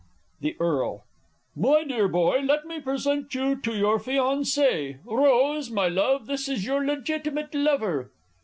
[0.39, 0.97] The E.
[1.55, 4.97] My dear boy, let me present you to your fiancée.
[5.05, 8.09] Rose, my love, this is your legitimate lover.